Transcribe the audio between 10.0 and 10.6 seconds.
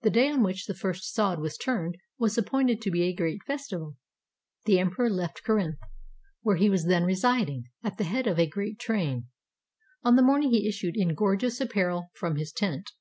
On the morning